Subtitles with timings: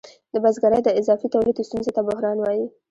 [0.33, 2.65] د بزګرۍ د اضافي تولید ستونزې ته بحران وايي